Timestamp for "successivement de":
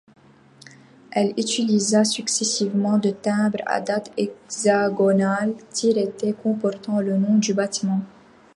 2.05-3.11